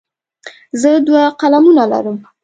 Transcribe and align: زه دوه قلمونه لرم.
زه 0.81 0.91
دوه 1.07 1.23
قلمونه 1.41 1.83
لرم. 1.91 2.17